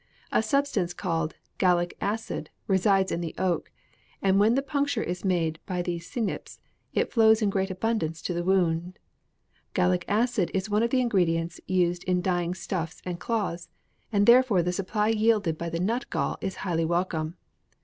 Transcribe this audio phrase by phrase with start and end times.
[0.31, 3.71] A substance called "gallic acid" resides in the oak;
[4.19, 6.57] and when the puncture is made by the cynips,
[6.91, 8.97] it flows in great abundance to the wound.
[9.75, 13.69] Gallic acid is one of the ingredients used in dyeing stuffs and cloths,
[14.11, 17.35] and therefore the supply yielded by the nut gall is highly welcome.